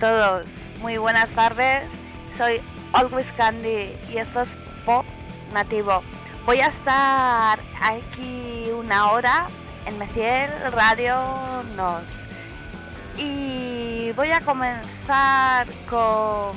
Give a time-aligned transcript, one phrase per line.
[0.00, 0.46] Todos,
[0.80, 1.82] muy buenas tardes.
[2.36, 2.62] Soy
[2.94, 4.48] Always Candy y esto es
[4.86, 5.04] Pop
[5.52, 6.02] Nativo.
[6.46, 9.48] Voy a estar aquí una hora
[9.84, 11.14] en Meciel Radio
[11.76, 12.04] Nos.
[13.18, 16.56] Y voy a comenzar con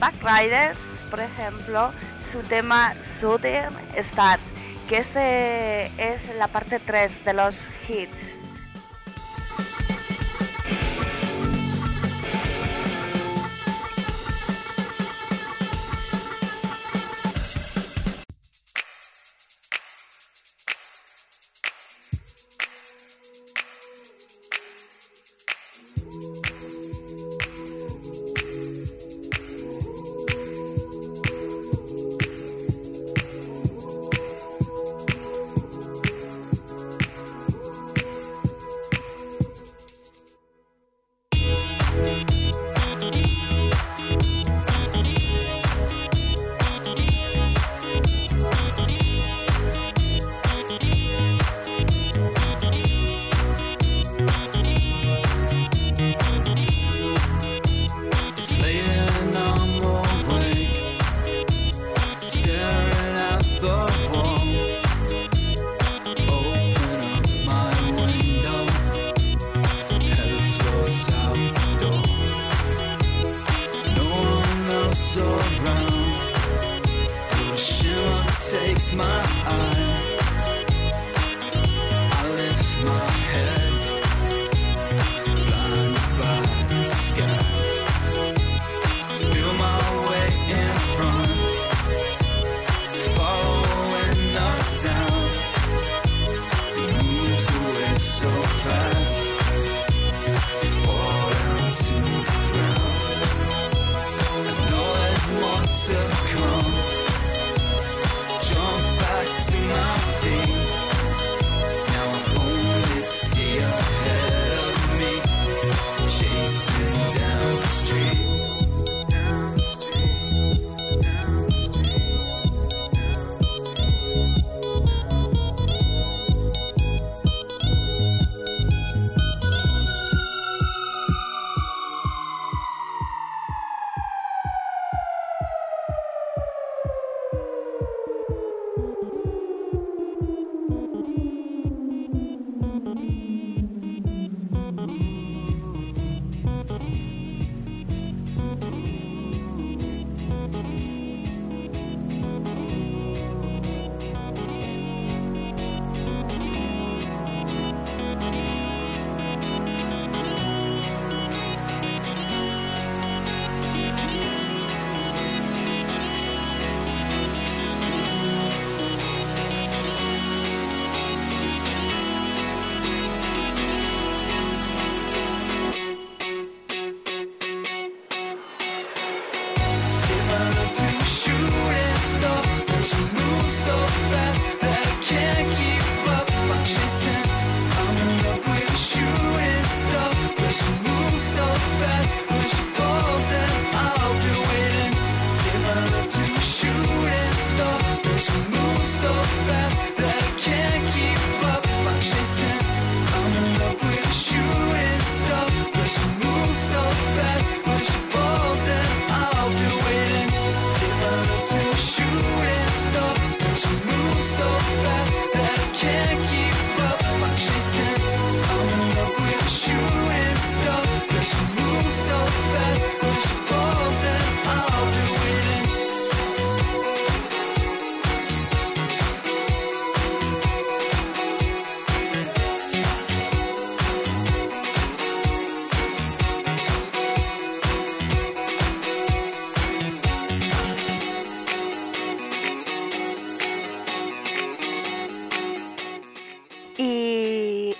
[0.00, 1.92] Backriders, por ejemplo,
[2.28, 4.44] su tema Shooting Stars,
[4.88, 8.37] que este es la parte 3 de los hits.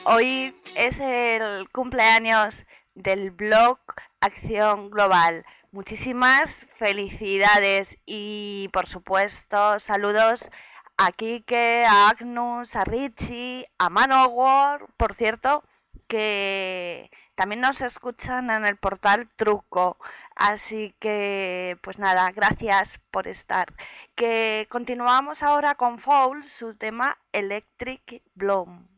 [0.09, 2.65] Hoy es el cumpleaños
[2.95, 3.79] del blog
[4.21, 5.45] Acción Global.
[5.71, 10.49] Muchísimas felicidades y por supuesto saludos
[10.97, 15.63] a Kike, a Agnus, a Richie, a Manowar, por cierto,
[16.07, 19.99] que también nos escuchan en el portal Truco.
[20.35, 23.75] Así que, pues nada, gracias por estar.
[24.15, 28.98] Que continuamos ahora con Foul, su tema Electric Bloom.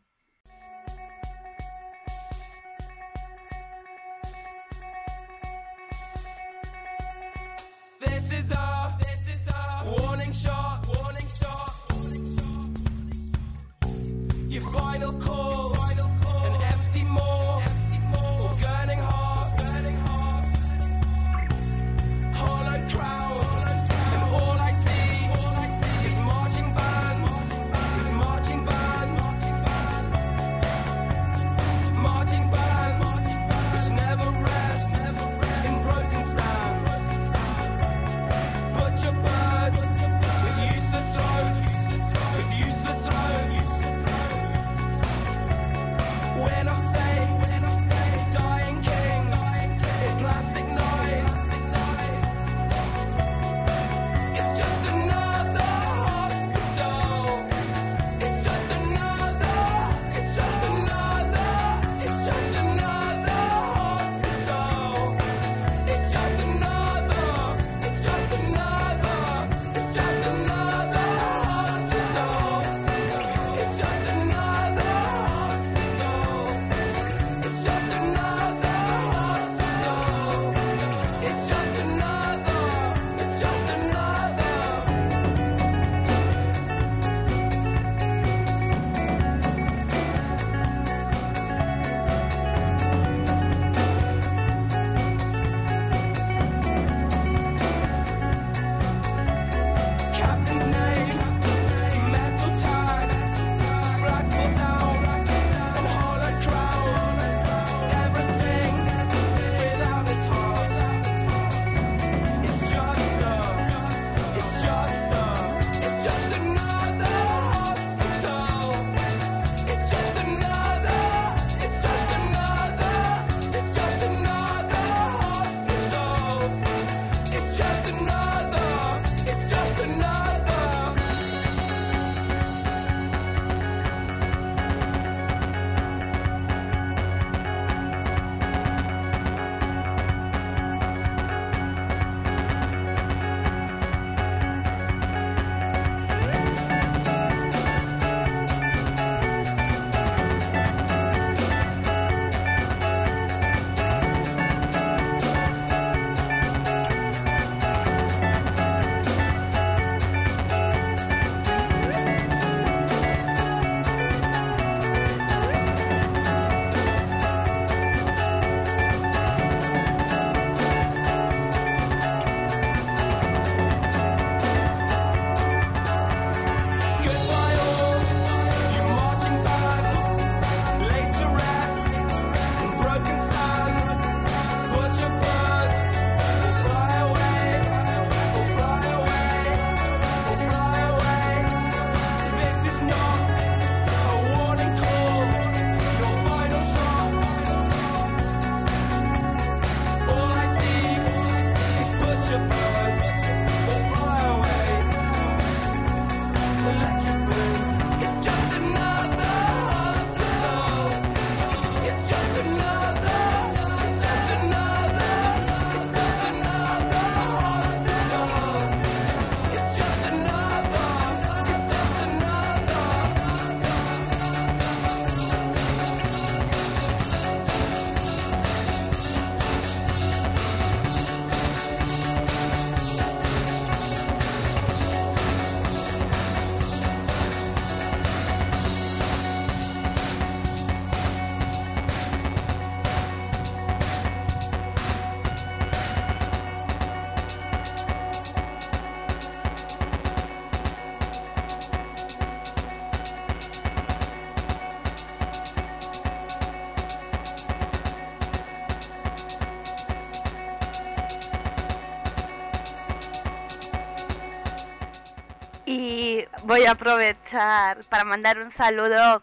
[266.51, 269.23] Voy a aprovechar para mandar un saludo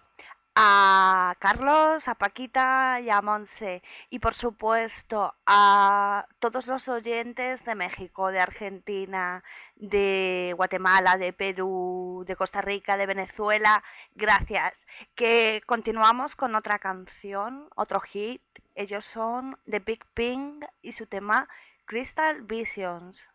[0.55, 3.83] a Carlos, a Paquita y a Monse.
[4.09, 9.43] Y por supuesto a todos los oyentes de México, de Argentina,
[9.75, 13.83] de Guatemala, de Perú, de Costa Rica, de Venezuela.
[14.15, 14.85] Gracias.
[15.13, 18.41] Que continuamos con otra canción, otro hit.
[18.73, 21.49] Ellos son The Big Ping y su tema
[21.87, 23.27] Crystal Visions.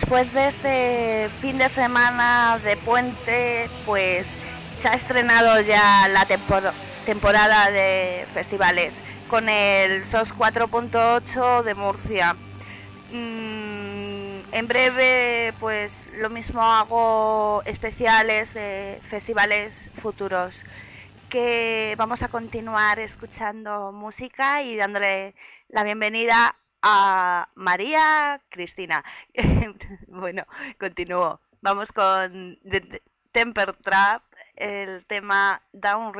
[0.00, 4.30] Después de este fin de semana de puente, pues
[4.78, 6.26] se ha estrenado ya la
[7.06, 8.98] temporada de festivales
[9.30, 12.36] con el SOS 4.8 de Murcia.
[13.10, 20.62] Mm, en breve, pues lo mismo hago especiales de festivales futuros
[21.30, 25.34] que vamos a continuar escuchando música y dándole
[25.70, 26.54] la bienvenida
[26.88, 29.02] a María Cristina.
[30.06, 30.46] bueno,
[30.78, 31.40] continúo.
[31.60, 32.60] Vamos con
[33.32, 34.22] Temper Trap,
[34.54, 36.14] el tema Down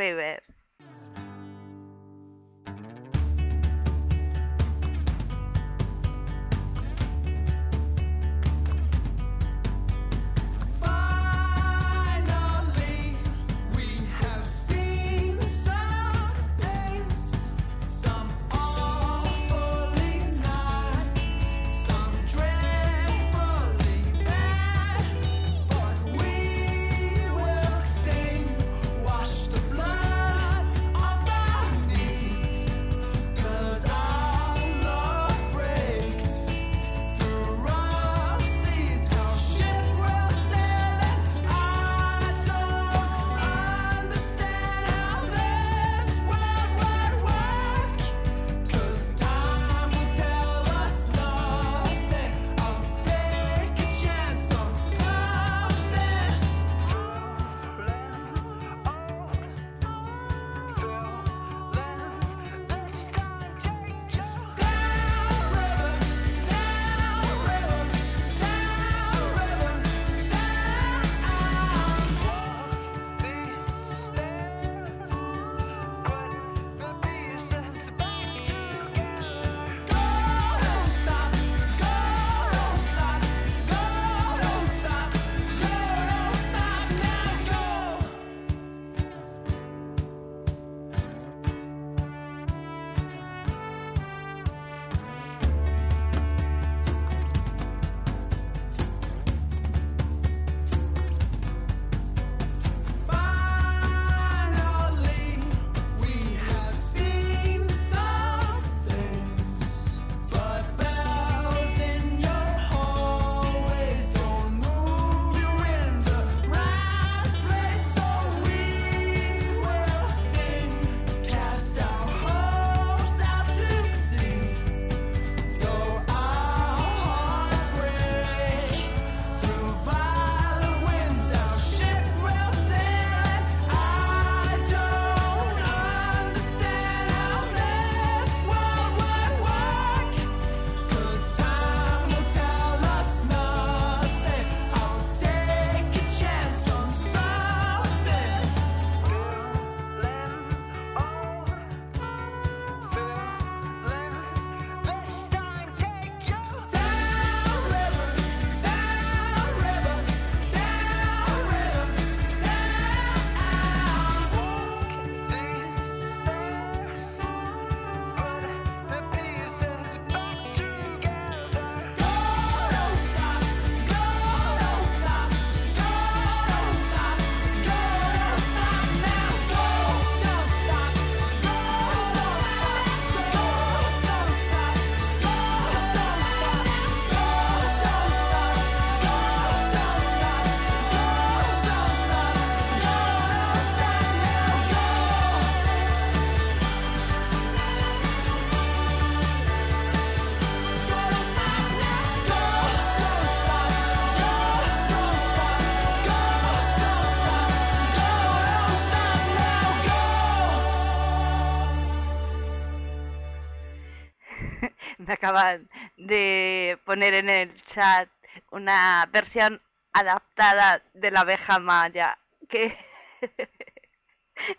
[215.07, 215.13] River.
[215.19, 218.09] acaban de poner en el chat
[218.51, 219.61] una versión
[219.93, 222.19] adaptada de la abeja maya.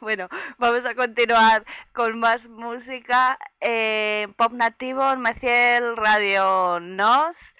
[0.01, 3.37] Bueno, vamos a continuar con más música.
[3.61, 7.53] Eh, pop nativo en Maciel Radio Nos.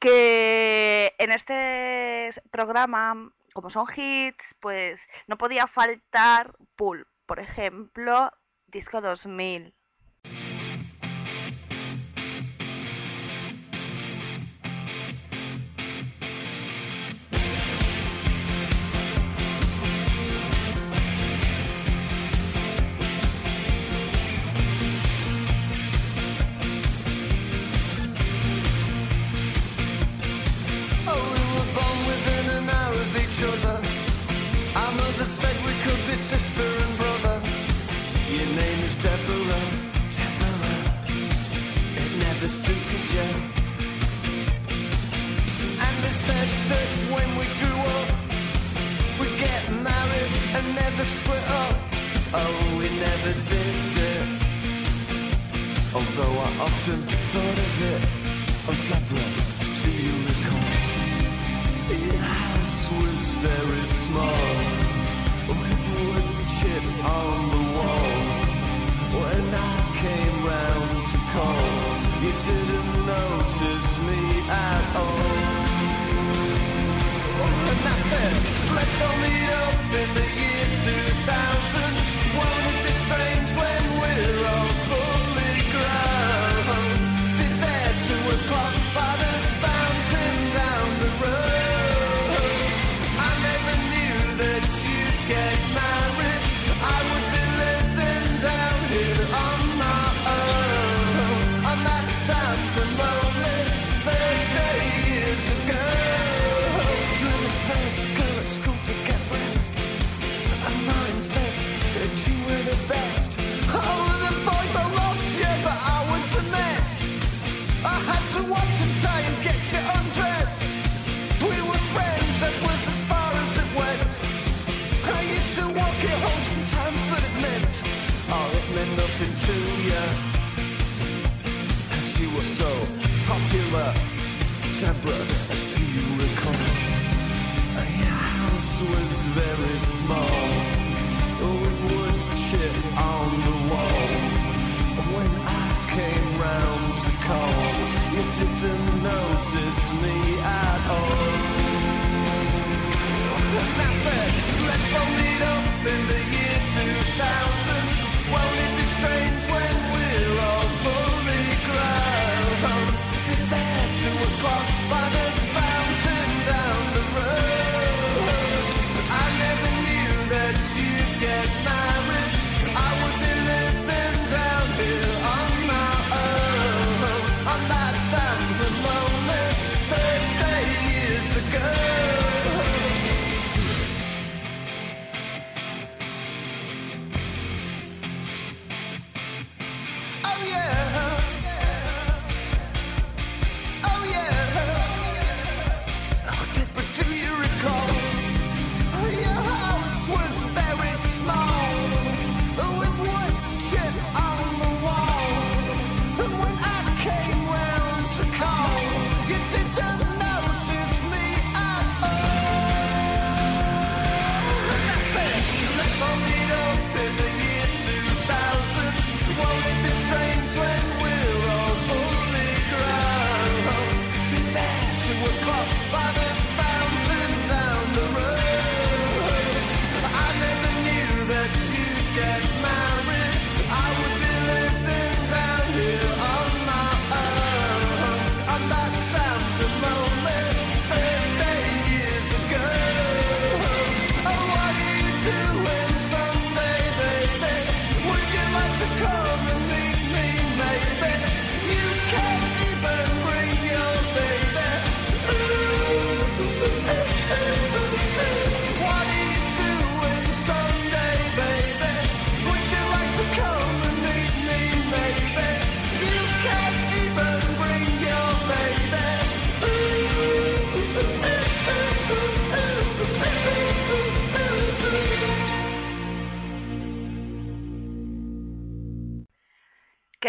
[0.00, 7.06] Que en este programa, como son hits, pues no podía faltar Pool.
[7.26, 8.32] Por ejemplo,
[8.66, 9.74] Disco 2000.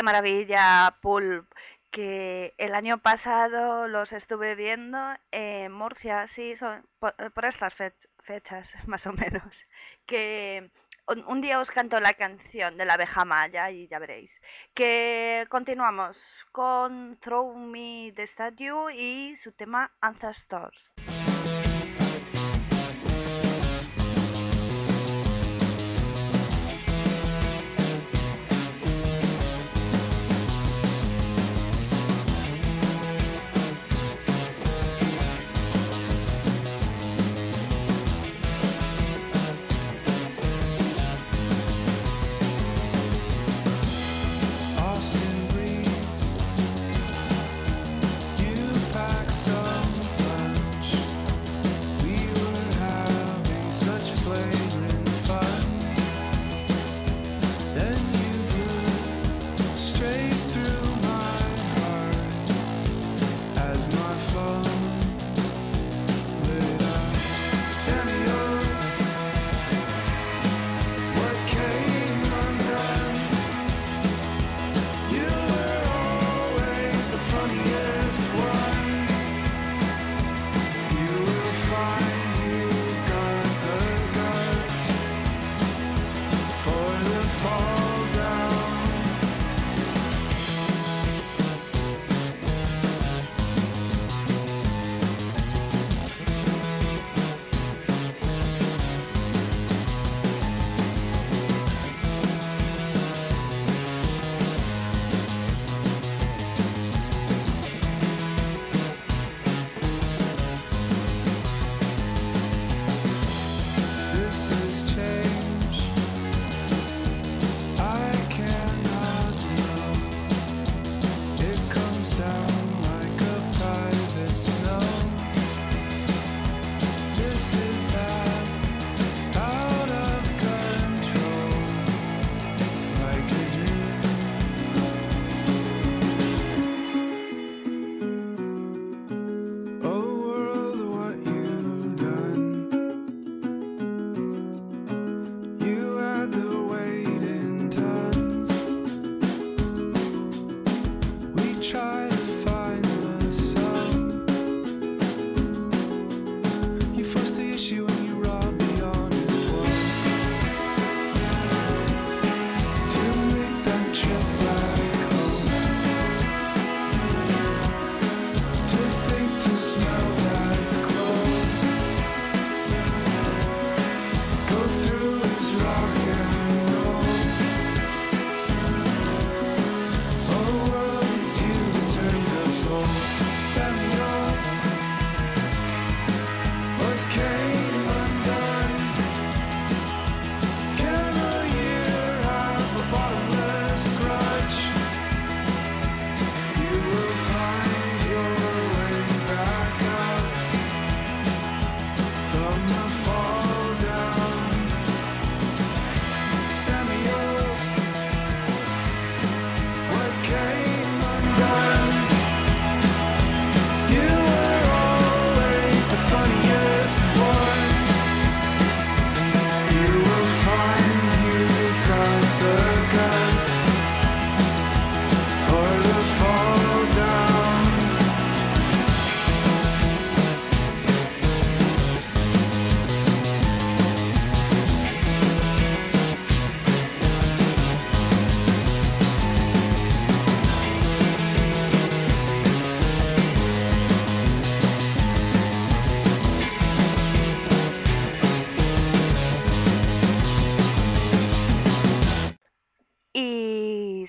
[0.04, 1.52] Maravilla, Pulp.
[1.92, 4.98] Que el año pasado los estuve viendo
[5.32, 7.13] en Murcia, sí, son por,
[7.46, 9.66] estas fechas, más o menos.
[10.08, 10.72] Que
[11.08, 14.39] un, día os canto la canción de la abeja maya y ya veréis.
[14.74, 16.18] Que continuamos
[16.52, 20.94] con Throw Me the Statue y su tema Ancestors.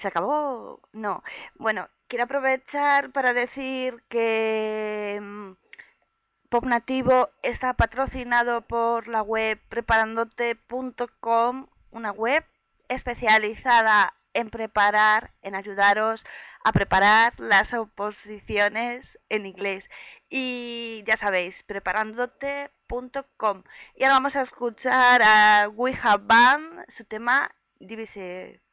[0.04, 0.80] Se acabó.
[0.92, 1.22] No.
[1.56, 5.52] Bueno, quiero aprovechar para decir que mm,
[6.50, 12.44] Pop Nativo está patrocinado por la web preparandote.com, una web
[12.88, 16.24] especializada en preparar, en ayudaros
[16.64, 19.88] a preparar las oposiciones en inglés.
[20.28, 23.62] Y ya sabéis, preparandote.com.
[23.94, 28.63] Y ahora vamos a escuchar a We Have su tema Divise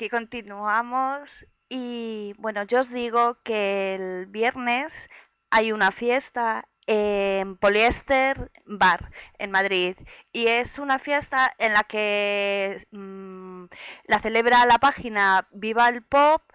[0.00, 5.10] aquí continuamos y bueno, yo os digo que el viernes
[5.50, 9.96] hay una fiesta en Poliester Bar en Madrid
[10.32, 13.64] y es una fiesta en la que mm,
[14.04, 16.50] la celebra la página Viva el Pop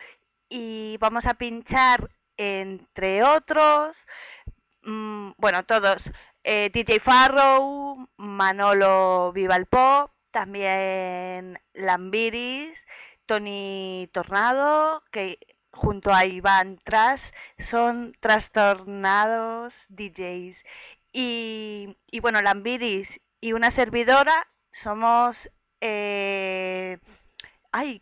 [0.50, 4.08] y vamos a pinchar entre otros
[4.82, 6.10] mm, bueno todos
[6.44, 12.84] eh, DJ Farrow Manolo Viva el Pop también Lambiris
[13.26, 15.40] Tony Tornado que
[15.76, 20.64] junto a Iván Tras son trastornados DJs.
[21.12, 25.50] Y, bueno, Lambiris y una servidora somos...
[25.82, 26.98] Eh...
[27.72, 28.02] Ay,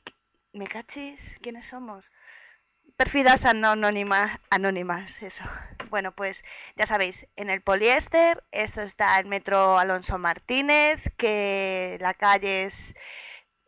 [0.53, 1.19] ¿me cachis?
[1.41, 2.05] ¿Quiénes somos?
[2.95, 5.43] Perfidas anónimas, anónimas, eso.
[5.89, 6.43] Bueno, pues
[6.75, 12.93] ya sabéis, en el poliéster, esto está el metro Alonso Martínez, que la calle es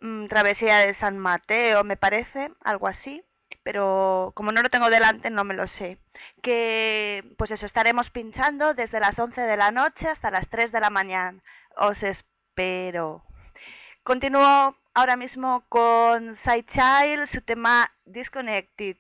[0.02, 3.24] mm, Travesía de San Mateo, me parece, algo así
[3.66, 5.98] pero como no lo tengo delante no me lo sé.
[6.44, 10.80] Que pues eso, estaremos pinchando desde las 11 de la noche hasta las 3 de
[10.80, 11.42] la mañana.
[11.76, 13.26] Os espero.
[14.04, 18.98] Continúo ahora mismo con Child, su tema Disconnected.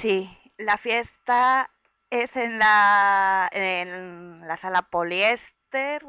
[0.00, 1.70] sí, la fiesta
[2.08, 6.02] es en la, en la sala poliéster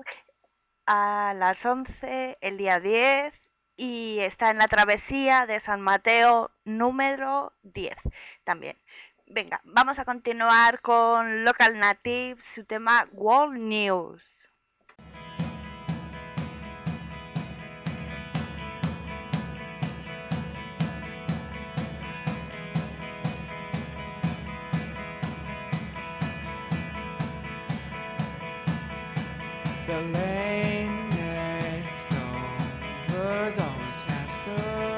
[0.85, 3.33] a las 11 el día 10
[3.75, 7.97] y está en la travesía de San Mateo número 10
[8.45, 8.77] también.
[9.27, 14.40] Venga, vamos a continuar con Local Native, su tema World News.
[29.91, 32.57] the lane next door.
[33.09, 34.90] There's always faster.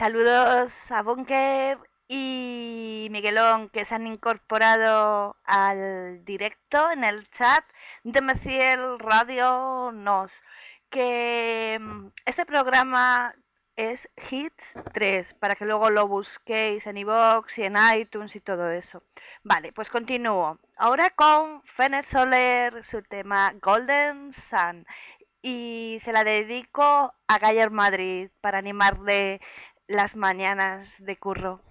[0.00, 1.78] saludos a Bunker
[2.08, 7.62] y Miguelón que se han incorporado al directo en el chat
[8.02, 10.42] de Maciel Radio Nos.
[10.88, 13.34] Que mm, este programa
[13.76, 18.70] es Hits 3, para que luego lo busquéis en iBox y en iTunes y todo
[18.70, 19.02] eso.
[19.42, 20.58] Vale, pues continúo.
[20.78, 24.86] Ahora con Fener Soler, su tema Golden Sun.
[25.42, 29.40] Y se la dedico a Galler Madrid para animarle
[29.90, 31.64] las mañanas de curro.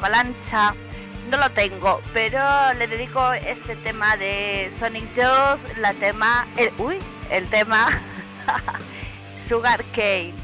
[0.00, 0.74] Avalancha.
[1.30, 2.40] No lo tengo, pero
[2.78, 6.98] le dedico este tema de Sonic Youth, la tema, el, uy,
[7.30, 7.86] el tema
[9.48, 10.39] Sugar Cane.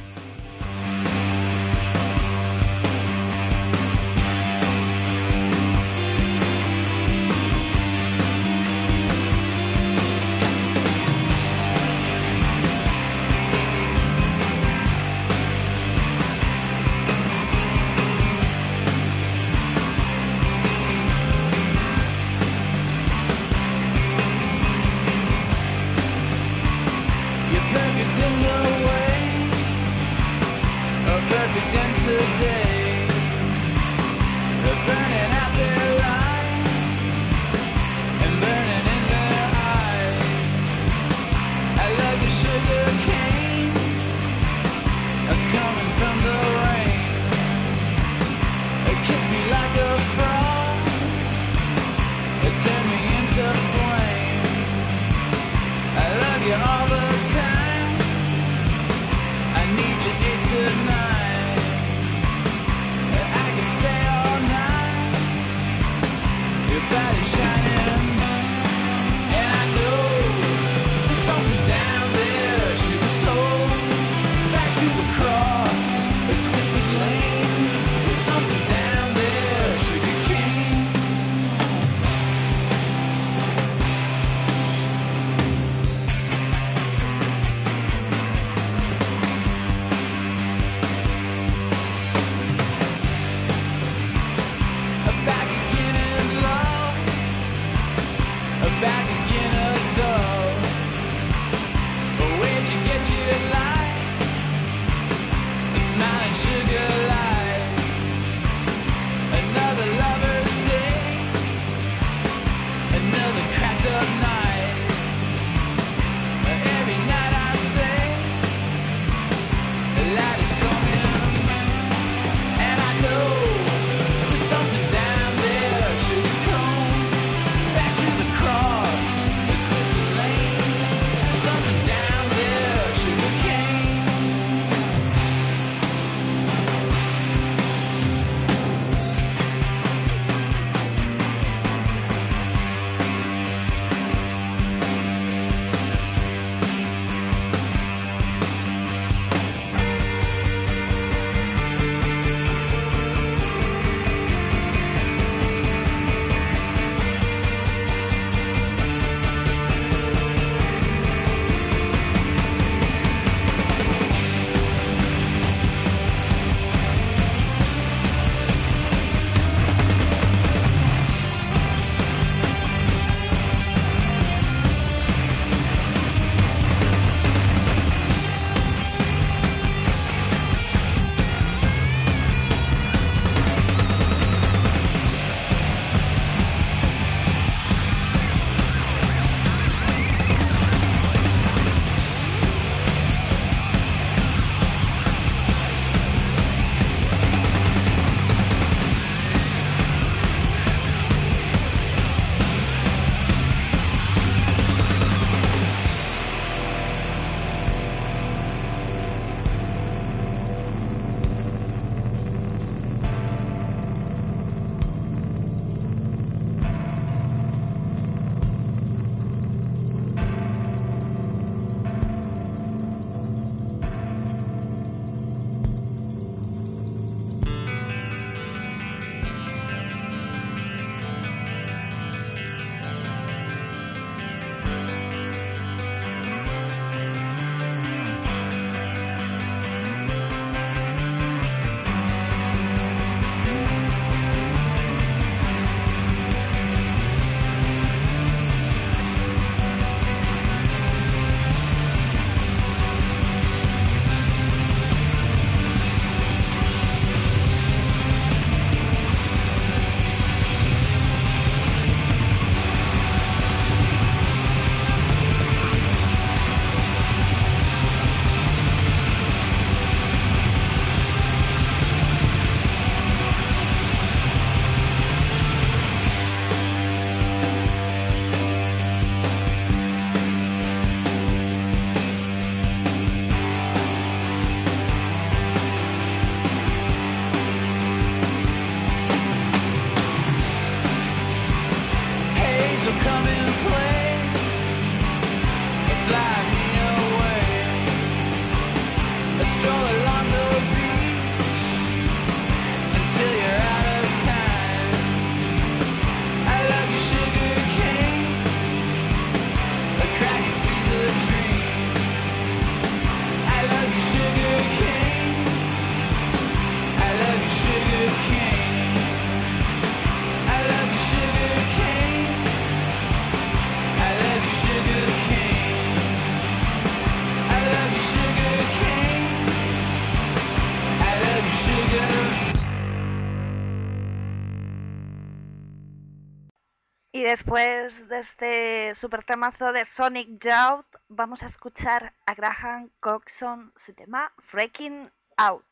[337.26, 343.92] Después de este super temazo de Sonic Youth, vamos a escuchar a Graham Coxon su
[343.94, 345.66] tema Freaking Out.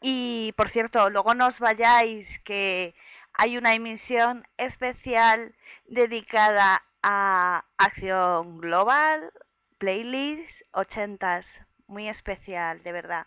[0.00, 2.94] Y por cierto, luego no os vayáis que
[3.34, 9.30] hay una emisión especial dedicada a Acción Global,
[9.76, 13.26] Playlist 80s, muy especial, de verdad.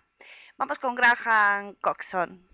[0.57, 2.51] Vamos con Graham Coxon.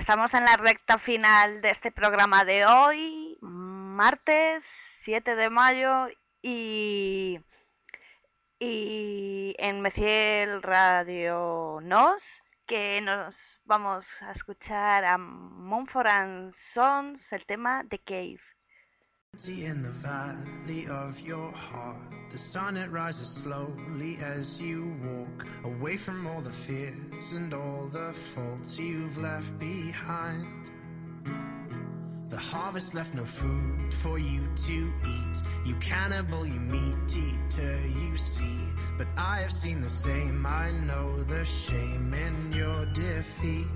[0.00, 4.64] Estamos en la recta final de este programa de hoy, martes
[5.00, 6.08] 7 de mayo,
[6.40, 7.38] y,
[8.58, 17.98] en Meciel Radio Nos, que nos vamos a escuchar a Mumford Sons, el tema The
[17.98, 18.40] Cave.
[19.48, 21.96] In the valley of your heart,
[22.30, 27.88] the sun it rises slowly as you walk away from all the fears and all
[27.90, 30.46] the faults you've left behind.
[32.28, 35.42] The harvest left no food for you to eat.
[35.64, 38.58] You cannibal, you meat eater, you see.
[38.98, 43.66] But I have seen the same, I know the shame in your defeat.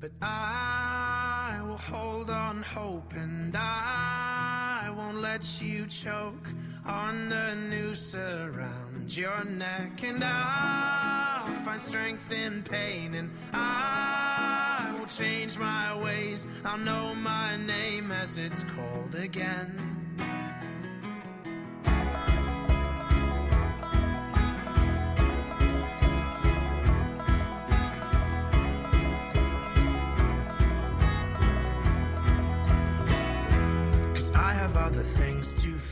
[0.00, 6.48] But I will hold on hope and I won't let you choke
[6.86, 10.02] on the noose around your neck.
[10.02, 16.46] And I'll find strength in pain and I will change my ways.
[16.64, 19.99] I'll know my name as it's called again.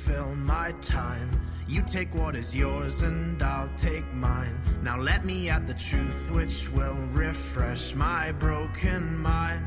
[0.09, 1.29] Fill my time.
[1.69, 4.59] You take what is yours and I'll take mine.
[4.83, 9.67] Now let me at the truth which will refresh my broken mind.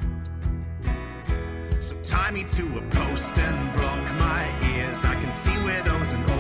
[1.80, 5.04] So tie me to a post and block my ears.
[5.06, 6.31] I can see widows and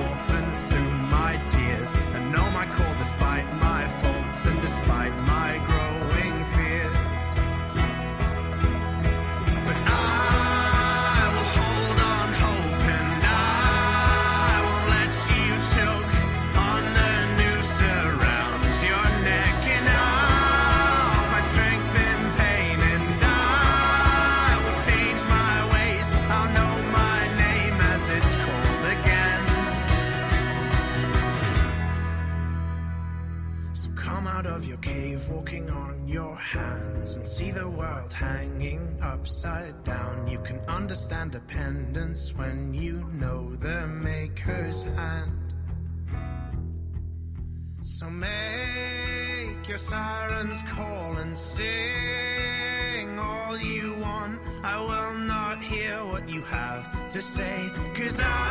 [48.11, 54.39] make your sirens call and sing all you want.
[54.63, 58.50] I will not hear what you have to say, cause I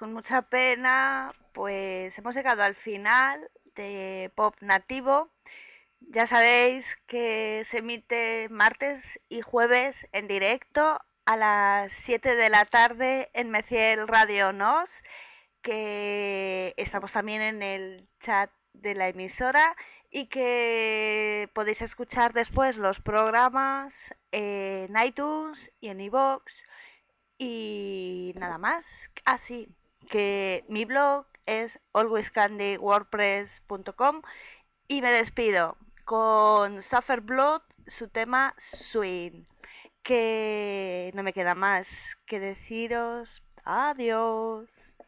[0.00, 5.30] con mucha pena, pues hemos llegado al final de Pop Nativo.
[6.00, 12.64] Ya sabéis que se emite martes y jueves en directo a las 7 de la
[12.64, 14.90] tarde en Meciel Radio Nos,
[15.60, 19.76] que estamos también en el chat de la emisora
[20.10, 26.64] y que podéis escuchar después los programas en iTunes y en iVoox
[27.38, 29.10] y nada más.
[29.26, 29.68] Así
[30.08, 34.22] que mi blog es alwayscandywordpress.com
[34.88, 39.44] y me despido con Suffer Blood, su tema Swing.
[40.02, 44.98] Que no me queda más que deciros adiós.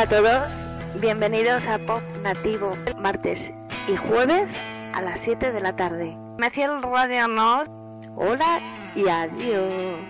[0.00, 0.52] Hola a todos,
[0.98, 3.52] bienvenidos a Pop Nativo, martes
[3.86, 4.50] y jueves
[4.94, 6.16] a las 7 de la tarde.
[6.38, 7.68] Meciel Radio Nos,
[8.16, 8.60] hola
[8.94, 10.09] y adiós.